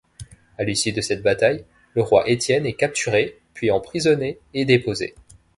À 0.57 0.63
l'issue 0.63 0.93
de 0.93 0.99
cette 1.01 1.21
bataille, 1.21 1.63
le 1.93 2.01
roi 2.01 2.27
Étienne 2.27 2.65
est 2.65 2.73
capturé, 2.73 3.37
puis 3.53 3.69
emprisonné 3.69 4.39
et 4.55 4.65
déposé. 4.65 5.13